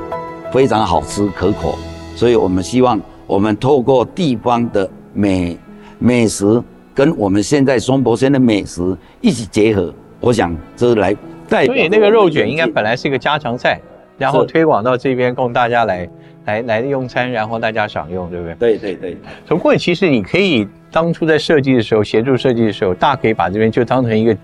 [0.52, 1.76] 非常好吃可口。
[2.16, 5.58] 所以我们希望我们透过地方的美
[5.98, 6.62] 美食，
[6.94, 11.16] 跟我们现在松柏县的美食一起结合，我想这是来
[11.48, 11.66] 带。
[11.66, 13.82] 所以那个肉卷应该本来是一个家常菜。
[14.20, 16.10] 然后推广到这边，供大家来
[16.46, 18.56] 来来用餐，然后大家享用，对不对？
[18.56, 19.18] 对对对。
[19.48, 24.36] 从过去其实你可以当初在设计的时候，协助设计的时候，大可以把这边就当成一个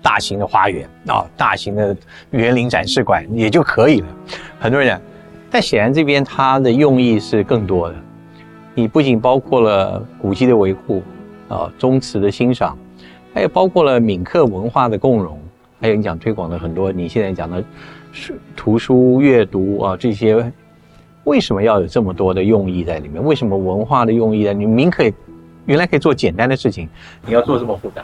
[0.00, 1.96] 大型的花园啊，大型的
[2.30, 4.06] 园林展示馆也就可以了。
[4.60, 5.00] 很多人讲，
[5.50, 7.96] 但显然这边它的用意是更多的。
[8.74, 11.02] 你不仅包括了古迹的维护
[11.48, 12.78] 啊，宗祠的欣赏，
[13.34, 15.36] 还有包括了闽客文化的共融，
[15.80, 17.64] 还有你讲推广的很多，你现在讲的。
[18.56, 20.52] 图书阅读啊，这些
[21.24, 23.22] 为什么要有这么多的用意在里面？
[23.22, 24.52] 为什么文化的用意呢？
[24.52, 25.12] 你明可以
[25.66, 26.88] 原来可以做简单的事情，
[27.26, 28.02] 你要做这么复杂？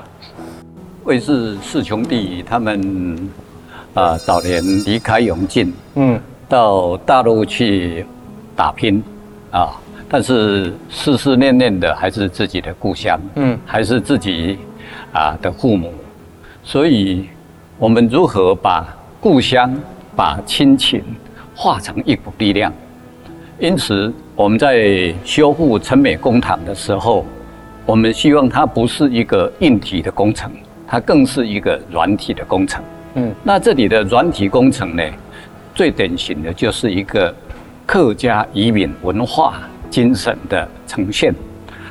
[1.04, 3.30] 魏氏四兄弟他们
[3.94, 8.04] 啊，早年离开永靖，嗯，到大陆去
[8.54, 9.02] 打拼
[9.50, 14.58] 啊，但是思思念念的还是自己的故乡，嗯，还是自己
[15.12, 15.92] 啊的父母，
[16.62, 17.28] 所以
[17.78, 19.74] 我们如何把故乡？
[20.16, 21.02] 把亲情
[21.54, 22.72] 化成一股力量，
[23.58, 27.24] 因此我们在修复陈美工厂的时候，
[27.86, 30.50] 我们希望它不是一个硬体的工程，
[30.86, 32.82] 它更是一个软体的工程。
[33.14, 35.02] 嗯，那这里的软体工程呢，
[35.74, 37.34] 最典型的就是一个
[37.86, 41.34] 客家移民文化精神的呈现。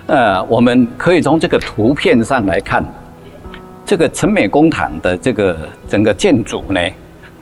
[0.07, 2.83] 呃，我们可以从这个图片上来看，
[3.85, 5.57] 这个陈美工厂的这个
[5.87, 6.81] 整个建筑呢，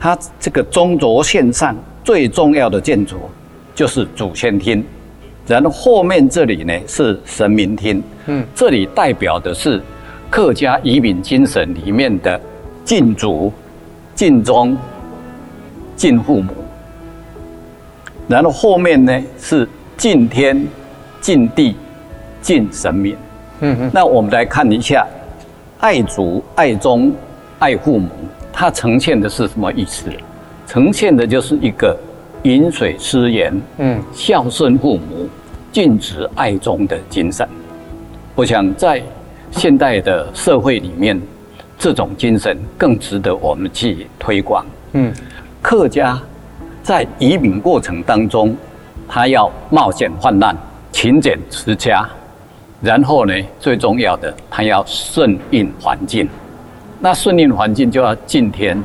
[0.02, 3.18] 它这个中轴线上最重要的建筑
[3.72, 4.84] 就是主先厅，
[5.46, 9.80] 然后后面这里呢是神明厅，嗯，这里代表的是
[10.28, 12.40] 客家移民精神里面的
[12.84, 13.52] 敬祖、
[14.12, 14.76] 敬宗、
[15.94, 16.52] 敬父母，
[18.26, 20.66] 然后后面呢是敬天、
[21.20, 21.76] 敬地。
[22.40, 23.16] 敬神明，
[23.60, 25.06] 嗯嗯，那我们来看一下，
[25.78, 27.12] 爱祖、爱宗、
[27.60, 28.08] 爱父母，
[28.52, 30.10] 它呈现的是什么意思？
[30.66, 31.96] 呈现的就是一个
[32.44, 35.28] 饮水思源，嗯，孝顺父母、
[35.70, 37.46] 尽职爱宗的精神。
[38.34, 39.02] 我想在
[39.50, 41.20] 现代的社会里面，
[41.78, 44.64] 这种精神更值得我们去推广。
[44.92, 45.12] 嗯，
[45.60, 46.20] 客家
[46.82, 48.56] 在移民过程当中，
[49.08, 50.56] 他要冒险患难、
[50.90, 52.08] 勤俭持家。
[52.80, 56.28] 然后呢，最重要的，他要顺应环境。
[57.04, 58.80] 那顺应环境就要敬天、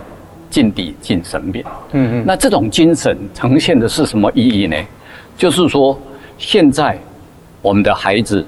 [0.49, 1.63] 敬地、敬神明。
[1.91, 2.23] 嗯嗯。
[2.25, 4.75] 那这种精神呈现的是什么意义呢？
[5.37, 5.95] 就是说，
[6.39, 6.97] 现在
[7.61, 8.43] 我们的孩子，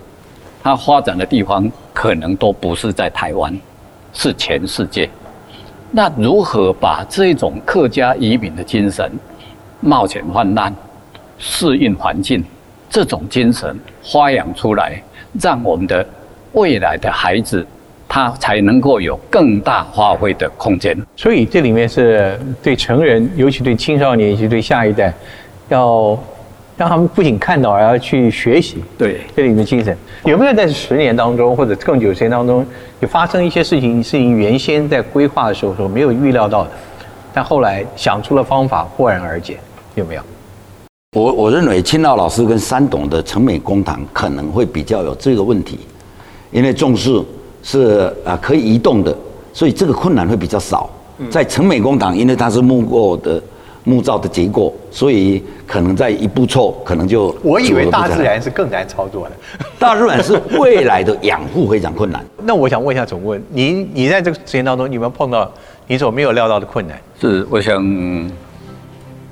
[0.64, 3.56] 他发展的地方可能都不是在台湾，
[4.12, 5.08] 是全世界。
[5.92, 9.12] 那如何把这种客家移民的精神，
[9.82, 10.76] 冒险患难、
[11.38, 12.44] 适应环境
[12.90, 15.00] 这种精神发扬出来？
[15.40, 16.04] 让我们的
[16.54, 17.64] 未来的孩子，
[18.10, 20.98] 他才能够有更大发挥的空间。
[21.16, 25.14] 所以这里面是对成人，尤其对青少年以及对下一代，
[25.70, 26.18] 要
[26.76, 28.84] 让他们不仅看到，而要去学习。
[28.98, 29.96] 对，这里面精神
[30.26, 32.66] 有没有在十年当中或者更久时间当中，
[33.00, 36.72] 有发生一些事情，是你原先在规划的时候说没有预料到的，
[37.32, 39.60] 但后来想出了方法，豁然而解，
[39.94, 40.22] 有没有？
[41.18, 45.80] 我我认为青奥老师跟山董的成美公堂可能会比较有这个问题，
[46.52, 47.20] 因为重视
[47.64, 49.16] 是啊可以移动的，
[49.54, 50.90] 所以这个困难会比较少。
[51.30, 53.42] 在成美工堂，因为它是木构的
[53.84, 59.36] 木造的结构，所以可能在一步错，可能就我以为大自然是更难操作的，
[59.78, 62.24] 大自然是未来的养护非常困难。
[62.42, 65.52] 那我想问一下总问，你你在这个时间当中，有没有碰到
[65.88, 66.98] 你所没有料到的困难？
[67.20, 68.30] 是，我想。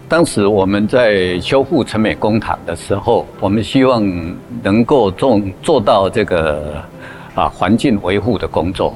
[0.09, 4.01] 当时我们在修复成美工厂的时候，我们希望
[4.63, 6.75] 能够做做到这个
[7.37, 8.93] 啊环境维护的工作，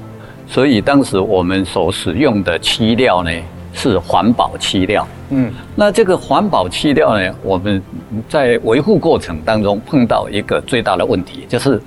[0.48, 3.32] 所以当时我们所使用的漆料呢
[3.72, 5.08] 是环保漆料。
[5.30, 7.82] 嗯，那这个环保漆料呢，我们
[8.28, 11.80] 在维护过程当中碰到一个最大的问题，就是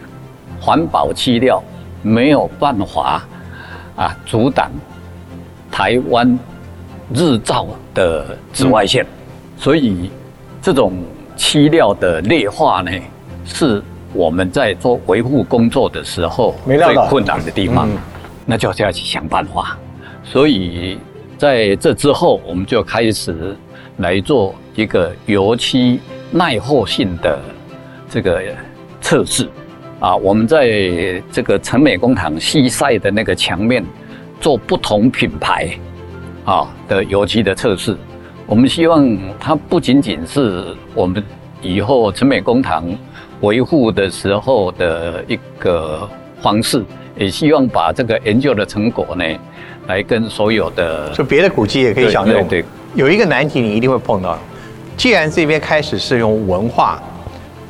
[0.60, 1.60] 环保漆料
[2.02, 3.22] 没有办法
[3.96, 4.70] 啊阻挡
[5.70, 6.38] 台湾。
[7.12, 9.06] 日照的紫外线，
[9.58, 10.10] 所以
[10.62, 10.90] 这种
[11.36, 12.90] 漆料的劣化呢，
[13.44, 13.82] 是
[14.14, 17.88] 我们在做维护工作的时候最困难的地方，
[18.46, 19.76] 那就要去想办法。
[20.22, 20.96] 所以
[21.36, 23.56] 在这之后，我们就开始
[23.98, 26.00] 来做一个油漆
[26.30, 27.38] 耐候性的
[28.08, 28.40] 这个
[29.00, 29.48] 测试
[30.00, 30.14] 啊。
[30.16, 33.84] 我们在这个成美工厂西晒的那个墙面
[34.40, 35.76] 做不同品牌。
[36.44, 37.96] 啊的油漆的测试，
[38.46, 41.24] 我们希望它不仅仅是我们
[41.62, 42.84] 以后成美工厂
[43.44, 46.08] 维护的时候的一个
[46.40, 46.82] 方式，
[47.16, 49.24] 也希望把这个研究的成果呢，
[49.86, 52.48] 来跟所有的就别的古迹也可以享用。
[52.48, 52.64] 对，
[52.94, 54.38] 有一个难题你一定会碰到，
[54.96, 57.00] 既然这边开始是用文化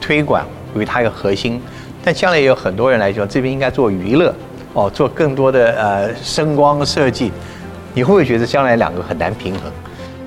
[0.00, 1.60] 推广为它一个核心，
[2.02, 4.34] 但将来也有很多人来说，这边应该做娱乐
[4.72, 7.32] 哦，做更多的呃声光设计。
[7.92, 9.70] 你会不会觉得将来两个很难平衡？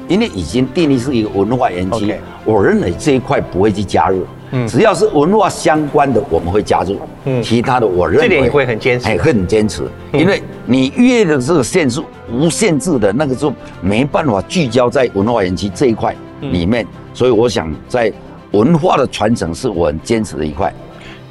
[0.08, 4.26] 因为已经定义是一个文化园区，我认为这一块不会去加入。
[4.52, 6.98] 嗯，只要是文化相关的，我们会加入。
[7.26, 9.84] 嗯，其他的我认为这点也会很坚持，会很坚持。
[10.14, 18.12] 因为你越的这个限制无限制的那个就没办法聚焦在文化园区这一块里面，所以我想在
[18.52, 20.74] 文化的传承是我很坚持的一块。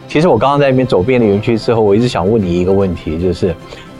[0.08, 3.54] 其实我刚刚在那边走遍了园区之后，我一直想问你一个问题，就是。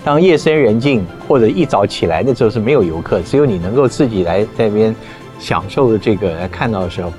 [0.04, 4.94] 当夜深人静或者一早起来的时候是没有游客，只有你能够自己来在那边
[5.40, 7.12] 享受的这个来看到的时候，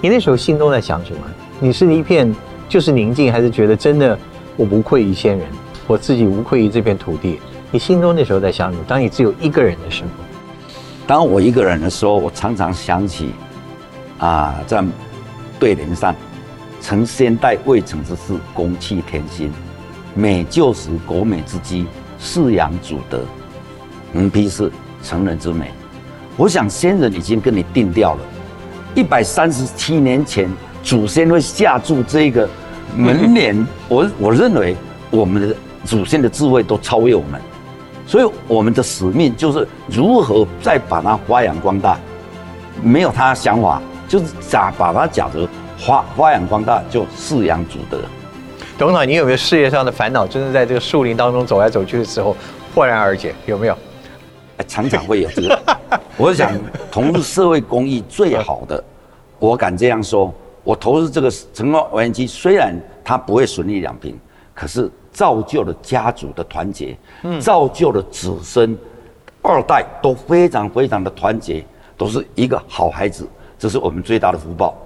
[0.00, 1.20] 你那时候心中在想什么？
[1.60, 2.34] 你是一片
[2.68, 4.18] 就是宁静，还是觉得真的
[4.56, 5.46] 我无愧于先人，
[5.86, 7.40] 我自己无愧于这片土地？
[7.70, 8.84] 你心中那时候在想什么？
[8.86, 10.10] 当你只有一个人的时候，
[11.06, 13.30] 当我一个人的时候，我常常想起
[14.18, 14.84] 啊，在
[15.58, 16.14] 对联上
[16.80, 19.50] “承先代未成之事，公弃天心，
[20.14, 21.86] 美旧时国美之基”。
[22.20, 23.20] 饲养祖德，
[24.10, 24.72] 能批是
[25.04, 25.70] 成人之美。
[26.36, 28.20] 我想先人已经跟你定掉了，
[28.98, 30.50] 一百三十七年前
[30.82, 32.48] 祖先会下注这个
[32.96, 34.74] 门脸，我我认为
[35.08, 37.40] 我们的祖先的智慧都超越我们，
[38.08, 41.96] 所以我们的使命就是如何再把它发扬光大。
[42.82, 48.00] 没有他想法，就是假把它假的发发扬光大，就饲养祖德。
[48.76, 50.26] 董事长，你有没有事业上的烦恼？
[50.26, 52.36] 真的在这个树林当中走来走去的时候，
[52.74, 53.78] 豁然而解，有没有？
[54.58, 55.78] 哎常常会有这个。
[56.16, 56.52] 我想，
[56.90, 58.82] 投入社会公益最好的，
[59.38, 60.32] 我敢这样说，
[60.62, 64.18] 我投入这个成功完机，虽然它不会损利两平，
[64.54, 66.96] 可是造就了家族的团结，
[67.40, 68.76] 造就了子孙
[69.42, 71.64] 二代都非常非常的团结，
[71.96, 73.26] 都是一个好孩子，
[73.58, 74.76] 这是我们最大的福报。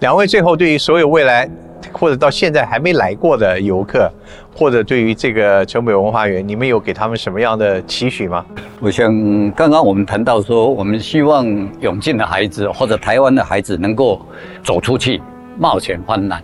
[0.00, 1.48] 两位最后对于所有未来
[1.92, 4.10] 或者到现在还没来过的游客，
[4.54, 8.44] 或者对于这个城北文化园，你们有给他们什么样的期许吗？
[8.80, 9.10] 我想
[9.52, 11.46] 刚刚我们谈到说，我们希望
[11.80, 14.20] 永进的孩子或者台湾的孩子能够
[14.62, 15.20] 走出去，
[15.58, 16.42] 冒险患难，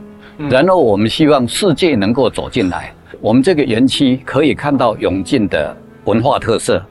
[0.51, 2.93] 然后我们希望世界能够走进来。
[3.20, 6.82] 我们这个园区可以看到永进的文化特色，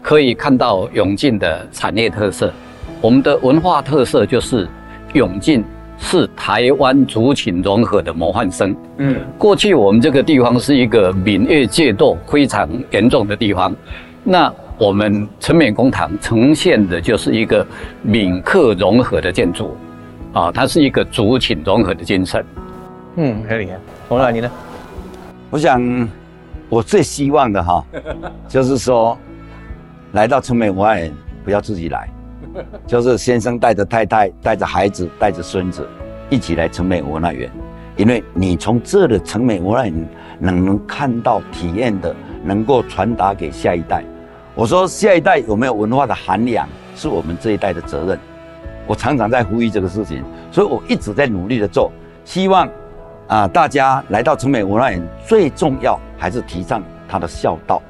[0.00, 2.52] 可以看到永进的产业特色。
[3.00, 4.66] 我们的文化特色就是
[5.12, 5.62] 永进
[6.04, 8.76] 是台湾族群融合的模范生。
[8.98, 13.74] 嗯，过去我们这个地方是一个闽粤界斗非常严重的地方，
[14.22, 17.66] 那我们陈美公堂呈现的就是一个
[18.02, 19.76] 闽客融合的建筑，
[20.32, 22.44] 啊，它是一个族群融合的精神。
[23.16, 23.78] 嗯，很厉害。
[24.08, 24.50] 董事长，你呢？
[25.50, 26.08] 我想，
[26.68, 27.84] 我最希望的哈，
[28.48, 29.16] 就是说，
[30.12, 31.12] 来到陈美文化园
[31.44, 32.08] 不要自己来，
[32.86, 35.86] 就是先生带着太太、带着孩子、带着孙子
[36.30, 37.50] 一起来城美文化园，
[37.96, 44.04] 因为你从这的城美文化园能能看到、体验的，能够传达给下一代。
[44.54, 48.18] 我说下一代有没有文化的涵养，是我们这一代的责任。
[48.86, 51.90] 我常常在呼吁这个事情，所以我一直在努力的做，
[52.24, 52.68] 希望
[53.26, 57.82] 啊大家来到城美文化园，最重要还是提倡他的孝道。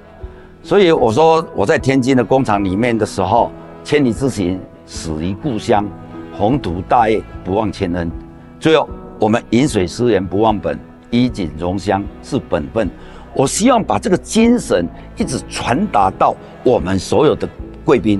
[0.62, 3.50] 所以我说我在天津的工厂里面的时候，
[3.84, 5.86] 千里之行，始于故乡，
[6.32, 8.10] 宏图大业，不忘前恩。
[8.58, 8.88] 最后，
[9.20, 10.80] 我们饮水思源，不忘本，
[11.10, 12.88] 衣锦荣乡是本分。
[13.34, 17.46] 我希望把这个精神一直传达到我们所有的
[17.84, 18.18] 贵宾，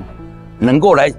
[0.59, 1.11] 能够来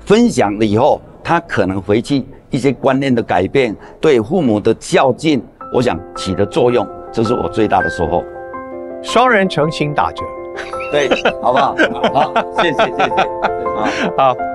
[0.00, 5.42] 分享了以后，他可能回去一些观念的改变，对父母的孝敬，
[5.72, 8.22] 我想起的作用，这是我最大的收获。
[9.02, 10.22] 双人成行打折。
[10.92, 11.08] 对，
[11.42, 11.74] 好不好？
[12.12, 12.32] 好，
[12.62, 13.22] 谢谢，谢谢。
[13.76, 13.88] 啊。
[14.16, 14.53] 好。